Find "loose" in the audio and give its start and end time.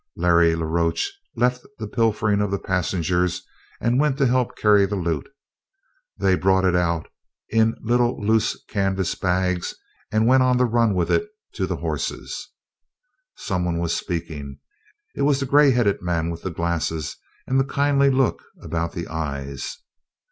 8.19-8.59